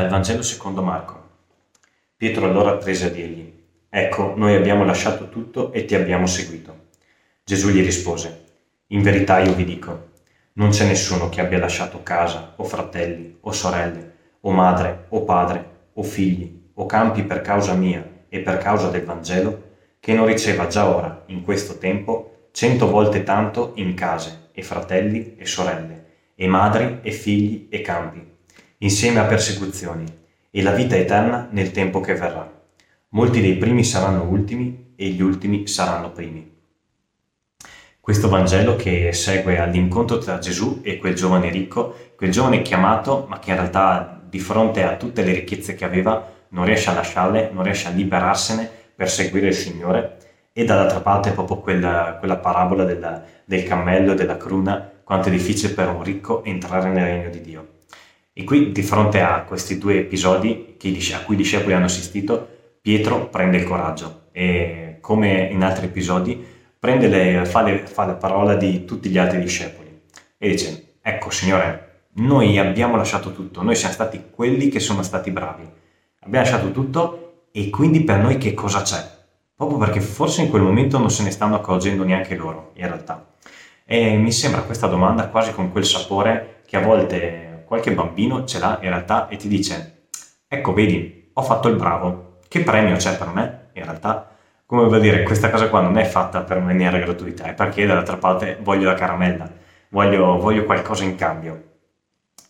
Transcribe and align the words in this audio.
Dal 0.00 0.08
Vangelo 0.08 0.40
secondo 0.40 0.80
Marco. 0.82 1.28
Pietro 2.16 2.46
allora 2.46 2.78
prese 2.78 3.08
a 3.08 3.10
dirgli, 3.10 3.52
Ecco, 3.90 4.32
noi 4.34 4.54
abbiamo 4.54 4.82
lasciato 4.82 5.28
tutto 5.28 5.72
e 5.74 5.84
ti 5.84 5.94
abbiamo 5.94 6.24
seguito. 6.24 6.86
Gesù 7.44 7.68
gli 7.68 7.84
rispose, 7.84 8.44
In 8.86 9.02
verità 9.02 9.40
io 9.40 9.52
vi 9.52 9.66
dico, 9.66 10.12
non 10.54 10.70
c'è 10.70 10.86
nessuno 10.86 11.28
che 11.28 11.42
abbia 11.42 11.58
lasciato 11.58 12.02
casa, 12.02 12.54
o 12.56 12.64
fratelli, 12.64 13.36
o 13.40 13.52
sorelle, 13.52 14.12
o 14.40 14.50
madre, 14.52 15.04
o 15.10 15.22
padre, 15.24 15.88
o 15.92 16.02
figli, 16.02 16.70
o 16.72 16.86
campi 16.86 17.22
per 17.22 17.42
causa 17.42 17.74
mia 17.74 18.02
e 18.30 18.38
per 18.40 18.56
causa 18.56 18.88
del 18.88 19.04
Vangelo, 19.04 19.64
che 20.00 20.14
non 20.14 20.24
riceva 20.24 20.66
già 20.66 20.88
ora, 20.88 21.24
in 21.26 21.42
questo 21.42 21.76
tempo, 21.76 22.48
cento 22.52 22.88
volte 22.88 23.22
tanto 23.22 23.72
in 23.74 23.92
case, 23.92 24.48
e 24.52 24.62
fratelli, 24.62 25.34
e 25.36 25.44
sorelle, 25.44 26.04
e 26.34 26.46
madri, 26.46 27.00
e 27.02 27.10
figli, 27.10 27.66
e 27.68 27.82
campi 27.82 28.30
insieme 28.82 29.20
a 29.20 29.24
persecuzioni, 29.24 30.06
e 30.50 30.62
la 30.62 30.72
vita 30.72 30.96
eterna 30.96 31.48
nel 31.50 31.70
tempo 31.70 32.00
che 32.00 32.14
verrà. 32.14 32.50
Molti 33.10 33.42
dei 33.42 33.56
primi 33.56 33.84
saranno 33.84 34.22
ultimi 34.22 34.94
e 34.96 35.08
gli 35.08 35.20
ultimi 35.20 35.66
saranno 35.66 36.10
primi. 36.12 36.50
Questo 38.00 38.30
Vangelo 38.30 38.76
che 38.76 39.12
segue 39.12 39.58
all'incontro 39.58 40.16
tra 40.16 40.38
Gesù 40.38 40.80
e 40.82 40.96
quel 40.96 41.14
giovane 41.14 41.50
ricco, 41.50 41.94
quel 42.16 42.30
giovane 42.30 42.62
chiamato, 42.62 43.26
ma 43.28 43.38
che 43.38 43.50
in 43.50 43.56
realtà 43.56 44.18
di 44.26 44.38
fronte 44.38 44.82
a 44.82 44.96
tutte 44.96 45.22
le 45.24 45.34
ricchezze 45.34 45.74
che 45.74 45.84
aveva 45.84 46.26
non 46.48 46.64
riesce 46.64 46.88
a 46.88 46.94
lasciarle, 46.94 47.50
non 47.52 47.64
riesce 47.64 47.88
a 47.88 47.90
liberarsene 47.90 48.68
per 48.96 49.10
seguire 49.10 49.48
il 49.48 49.54
Signore, 49.54 50.16
e 50.54 50.64
dall'altra 50.64 51.00
parte 51.00 51.32
proprio 51.32 51.58
quella, 51.58 52.16
quella 52.18 52.38
parabola 52.38 52.84
del, 52.84 53.24
del 53.44 53.62
cammello 53.64 54.12
e 54.12 54.14
della 54.14 54.38
cruna, 54.38 54.90
quanto 55.04 55.28
è 55.28 55.30
difficile 55.30 55.74
per 55.74 55.88
un 55.88 56.02
ricco 56.02 56.42
entrare 56.44 56.88
nel 56.88 57.04
regno 57.04 57.28
di 57.28 57.40
Dio. 57.42 57.78
E 58.40 58.44
qui, 58.44 58.72
di 58.72 58.82
fronte 58.82 59.20
a 59.20 59.42
questi 59.42 59.76
due 59.76 59.98
episodi 59.98 60.78
a 61.12 61.20
cui 61.24 61.34
i 61.34 61.36
discepoli 61.36 61.74
hanno 61.74 61.84
assistito, 61.84 62.48
Pietro 62.80 63.28
prende 63.28 63.58
il 63.58 63.64
coraggio 63.64 64.28
e, 64.32 64.96
come 65.02 65.50
in 65.52 65.62
altri 65.62 65.84
episodi, 65.84 66.42
le, 66.80 67.44
fa, 67.44 67.60
le, 67.60 67.80
fa 67.80 68.06
la 68.06 68.14
parola 68.14 68.54
di 68.54 68.86
tutti 68.86 69.10
gli 69.10 69.18
altri 69.18 69.40
discepoli 69.40 70.00
e 70.38 70.48
dice, 70.48 70.94
ecco 71.02 71.28
Signore, 71.28 72.06
noi 72.14 72.58
abbiamo 72.58 72.96
lasciato 72.96 73.34
tutto, 73.34 73.62
noi 73.62 73.74
siamo 73.74 73.92
stati 73.92 74.28
quelli 74.30 74.70
che 74.70 74.80
sono 74.80 75.02
stati 75.02 75.30
bravi, 75.30 75.68
abbiamo 76.20 76.42
lasciato 76.42 76.70
tutto 76.70 77.48
e 77.52 77.68
quindi 77.68 78.04
per 78.04 78.20
noi 78.20 78.38
che 78.38 78.54
cosa 78.54 78.80
c'è? 78.80 79.06
Proprio 79.54 79.76
perché 79.76 80.00
forse 80.00 80.40
in 80.40 80.48
quel 80.48 80.62
momento 80.62 80.96
non 80.96 81.10
se 81.10 81.22
ne 81.24 81.30
stanno 81.30 81.56
accorgendo 81.56 82.04
neanche 82.04 82.36
loro, 82.36 82.70
in 82.76 82.86
realtà. 82.86 83.34
E 83.84 84.16
mi 84.16 84.32
sembra 84.32 84.62
questa 84.62 84.86
domanda 84.86 85.28
quasi 85.28 85.52
con 85.52 85.70
quel 85.70 85.84
sapore 85.84 86.62
che 86.64 86.78
a 86.78 86.80
volte 86.80 87.49
qualche 87.70 87.92
bambino 87.92 88.44
ce 88.46 88.58
l'ha 88.58 88.80
in 88.82 88.88
realtà 88.88 89.28
e 89.28 89.36
ti 89.36 89.46
dice, 89.46 90.08
ecco 90.48 90.72
vedi, 90.72 91.30
ho 91.32 91.40
fatto 91.40 91.68
il 91.68 91.76
bravo, 91.76 92.38
che 92.48 92.64
premio 92.64 92.96
c'è 92.96 93.16
per 93.16 93.28
me? 93.28 93.68
In 93.74 93.84
realtà, 93.84 94.28
come 94.66 94.86
vuol 94.86 95.00
dire, 95.00 95.22
questa 95.22 95.50
cosa 95.50 95.68
qua 95.68 95.80
non 95.80 95.96
è 95.96 96.02
fatta 96.02 96.40
per 96.40 96.58
maniera 96.58 96.98
gratuita, 96.98 97.44
è 97.44 97.54
perché 97.54 97.86
dall'altra 97.86 98.16
parte 98.16 98.58
voglio 98.60 98.88
la 98.88 98.94
caramella, 98.94 99.48
voglio, 99.90 100.36
voglio 100.38 100.64
qualcosa 100.64 101.04
in 101.04 101.14
cambio. 101.14 101.62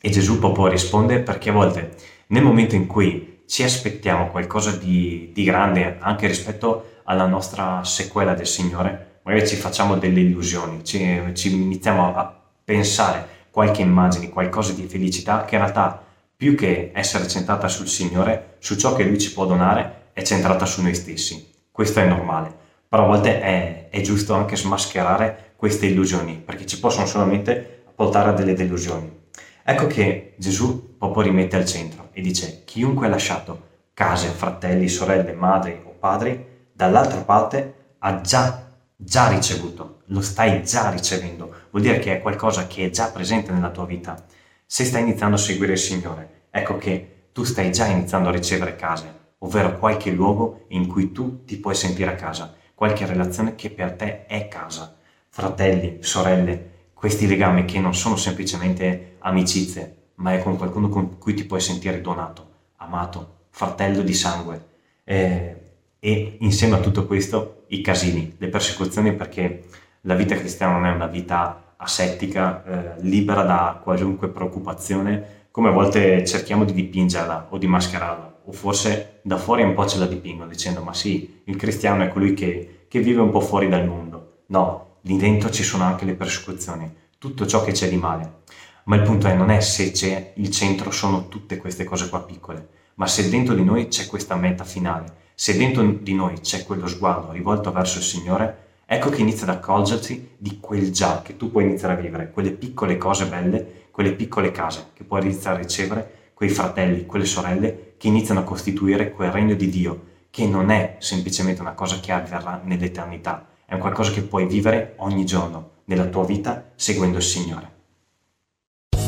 E 0.01 0.09
Gesù 0.09 0.39
proprio 0.39 0.69
risponde 0.69 1.19
perché 1.19 1.51
a 1.51 1.53
volte 1.53 1.97
nel 2.29 2.43
momento 2.43 2.75
in 2.75 2.87
cui 2.87 3.43
ci 3.47 3.63
aspettiamo 3.63 4.29
qualcosa 4.29 4.71
di, 4.71 5.33
di 5.35 5.45
grande 5.45 5.99
anche 6.01 6.29
rispetto 6.29 7.01
alla 7.05 7.27
nostra 7.27 7.85
sequela 7.85 8.33
del 8.33 8.47
Signore, 8.47 9.21
magari 9.25 9.47
ci 9.47 9.57
facciamo 9.57 9.99
delle 9.99 10.21
illusioni, 10.21 10.83
ci, 10.83 11.31
ci 11.35 11.53
iniziamo 11.53 12.17
a 12.17 12.41
pensare 12.65 13.40
qualche 13.51 13.83
immagine, 13.83 14.29
qualcosa 14.29 14.73
di 14.73 14.87
felicità 14.87 15.45
che 15.45 15.57
in 15.57 15.63
realtà 15.63 16.05
più 16.37 16.55
che 16.55 16.91
essere 16.95 17.29
centrata 17.29 17.69
sul 17.69 17.87
Signore, 17.87 18.57
su 18.61 18.77
ciò 18.77 18.95
che 18.95 19.05
Lui 19.05 19.19
ci 19.19 19.33
può 19.33 19.45
donare, 19.47 20.09
è 20.13 20.23
centrata 20.23 20.65
su 20.65 20.83
noi 20.83 20.95
stessi. 20.95 21.53
Questo 21.71 22.01
è 22.01 22.07
normale, 22.07 22.55
però 22.89 23.05
a 23.05 23.09
volte 23.09 23.41
è, 23.41 23.89
è 23.91 24.01
giusto 24.01 24.35
anche 24.35 24.57
smascherare 24.57 25.53
queste 25.57 25.87
illusioni, 25.87 26.41
perché 26.43 26.65
ci 26.65 26.81
possono 26.81 27.07
solamente 27.07 27.83
portare 27.95 28.31
a 28.31 28.33
delle 28.33 28.55
delusioni. 28.55 29.19
Ecco 29.63 29.87
che 29.87 30.35
Gesù 30.39 30.97
proprio 30.97 31.25
rimette 31.25 31.57
al 31.57 31.67
centro 31.67 32.09
e 32.13 32.23
dice, 32.23 32.63
chiunque 32.65 33.07
ha 33.07 33.11
lasciato 33.11 33.69
case, 33.93 34.29
fratelli, 34.29 34.89
sorelle, 34.89 35.33
madri 35.33 35.79
o 35.85 35.95
padri, 35.99 36.69
dall'altra 36.73 37.21
parte 37.21 37.75
ha 37.99 38.21
già, 38.23 38.70
già 39.03 39.29
ricevuto 39.29 40.03
lo 40.07 40.21
stai 40.21 40.63
già 40.63 40.91
ricevendo, 40.91 41.53
vuol 41.71 41.83
dire 41.83 41.99
che 41.99 42.17
è 42.17 42.21
qualcosa 42.21 42.67
che 42.67 42.87
è 42.87 42.91
già 42.91 43.11
presente 43.11 43.53
nella 43.53 43.71
tua 43.71 43.87
vita. 43.87 44.25
Se 44.67 44.85
stai 44.85 45.03
iniziando 45.03 45.37
a 45.37 45.39
seguire 45.39 45.73
il 45.73 45.79
Signore, 45.79 46.47
ecco 46.51 46.77
che 46.77 47.29
tu 47.33 47.45
stai 47.45 47.73
già 47.73 47.87
iniziando 47.87 48.29
a 48.29 48.33
ricevere 48.33 48.77
case, 48.77 49.19
ovvero 49.39 49.79
qualche 49.79 50.11
luogo 50.11 50.67
in 50.69 50.87
cui 50.87 51.13
tu 51.13 51.45
ti 51.45 51.57
puoi 51.57 51.75
sentire 51.75 52.11
a 52.11 52.15
casa, 52.17 52.55
qualche 52.75 53.07
relazione 53.07 53.55
che 53.55 53.71
per 53.71 53.93
te 53.93 54.27
è 54.27 54.49
casa. 54.49 54.97
Fratelli, 55.29 56.03
sorelle, 56.03 56.71
questi 56.93 57.27
legami 57.27 57.65
che 57.65 57.79
non 57.79 57.95
sono 57.95 58.17
semplicemente 58.17 59.17
amicizie, 59.21 59.97
ma 60.17 60.35
è 60.35 60.43
con 60.43 60.57
qualcuno 60.57 60.89
con 60.89 61.19
cui 61.19 61.35
ti 61.35 61.45
puoi 61.45 61.61
sentire 61.61 62.01
donato, 62.01 62.49
amato, 62.77 63.47
fratello 63.51 64.03
di 64.03 64.13
sangue. 64.13 64.69
Eh, 65.05 65.60
e 66.01 66.39
insieme 66.41 66.77
a 66.77 66.81
tutto 66.81 67.07
questo 67.07 67.65
i 67.69 67.83
casini, 67.83 68.35
le 68.39 68.49
persecuzioni 68.49 69.13
perché 69.13 69.65
la 70.03 70.15
vita 70.15 70.35
cristiana 70.35 70.73
non 70.73 70.87
è 70.87 70.91
una 70.91 71.07
vita 71.07 71.75
asettica, 71.77 72.65
eh, 72.65 73.03
libera 73.03 73.43
da 73.43 73.79
qualunque 73.83 74.29
preoccupazione, 74.29 75.39
come 75.51 75.69
a 75.69 75.73
volte 75.73 76.25
cerchiamo 76.25 76.65
di 76.65 76.73
dipingerla 76.73 77.49
o 77.51 77.59
di 77.59 77.67
mascherarla, 77.67 78.41
o 78.45 78.53
forse 78.53 79.21
da 79.23 79.37
fuori 79.37 79.63
un 79.63 79.75
po' 79.75 79.87
ce 79.87 79.99
la 79.99 80.07
dipingono 80.07 80.49
dicendo 80.49 80.83
ma 80.83 80.95
sì, 80.95 81.43
il 81.45 81.57
cristiano 81.57 82.03
è 82.03 82.09
colui 82.09 82.35
che, 82.35 82.87
che 82.89 83.01
vive 83.01 83.21
un 83.21 83.31
po' 83.31 83.41
fuori 83.41 83.69
dal 83.69 83.87
mondo. 83.87 84.43
No, 84.47 84.97
lì 85.03 85.17
dentro 85.17 85.51
ci 85.51 85.63
sono 85.63 85.85
anche 85.85 86.05
le 86.05 86.15
persecuzioni, 86.15 86.91
tutto 87.19 87.47
ciò 87.47 87.63
che 87.63 87.73
c'è 87.73 87.89
di 87.89 87.97
male. 87.97 88.39
Ma 88.85 88.97
il 88.97 89.03
punto 89.03 89.29
è 89.29 89.35
non 89.35 89.51
è 89.51 89.61
se 89.61 89.93
c'è 89.93 90.33
il 90.37 90.51
centro, 90.51 90.91
sono 90.91 91.29
tutte 91.29 91.59
queste 91.59 91.85
cose 91.85 92.09
qua 92.09 92.23
piccole, 92.23 92.69
ma 92.95 93.07
se 93.07 93.29
dentro 93.29 93.55
di 93.55 93.63
noi 93.63 93.89
c'è 93.89 94.07
questa 94.07 94.35
meta 94.37 94.65
finale, 94.65 95.19
se 95.41 95.57
dentro 95.57 95.83
di 95.83 96.13
noi 96.13 96.41
c'è 96.41 96.65
quello 96.65 96.87
sguardo 96.87 97.33
rivolto 97.33 97.73
verso 97.73 97.97
il 97.97 98.05
Signore, 98.05 98.83
ecco 98.85 99.09
che 99.09 99.23
inizia 99.23 99.47
ad 99.47 99.57
accorgersi 99.57 100.33
di 100.37 100.59
quel 100.61 100.93
già 100.93 101.23
che 101.23 101.39
tu 101.39 101.51
puoi 101.51 101.65
iniziare 101.65 101.95
a 101.95 101.97
vivere, 101.97 102.31
quelle 102.31 102.51
piccole 102.51 102.99
cose 102.99 103.25
belle, 103.25 103.87
quelle 103.91 104.13
piccole 104.13 104.51
case 104.51 104.89
che 104.93 105.03
puoi 105.03 105.23
iniziare 105.23 105.57
a 105.57 105.63
ricevere, 105.63 106.33
quei 106.35 106.51
fratelli, 106.51 107.07
quelle 107.07 107.25
sorelle 107.25 107.95
che 107.97 108.09
iniziano 108.09 108.41
a 108.41 108.45
costituire 108.45 109.13
quel 109.13 109.31
regno 109.31 109.55
di 109.55 109.71
Dio, 109.71 110.03
che 110.29 110.47
non 110.47 110.69
è 110.69 110.97
semplicemente 110.99 111.63
una 111.63 111.73
cosa 111.73 112.01
che 112.01 112.13
avverrà 112.13 112.61
nell'eternità, 112.63 113.47
è 113.65 113.73
un 113.73 113.81
qualcosa 113.81 114.13
che 114.13 114.21
puoi 114.21 114.45
vivere 114.45 114.93
ogni 114.97 115.25
giorno 115.25 115.71
nella 115.87 116.09
tua 116.09 116.27
vita 116.27 116.73
seguendo 116.75 117.17
il 117.17 117.23
Signore. 117.23 117.80